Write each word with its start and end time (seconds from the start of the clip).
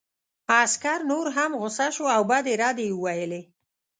عسکر 0.61 0.99
نور 1.11 1.27
هم 1.37 1.51
غوسه 1.59 1.87
شو 1.95 2.05
او 2.15 2.21
بدې 2.29 2.53
ردې 2.61 2.85
یې 2.89 2.95
وویلې 2.97 3.41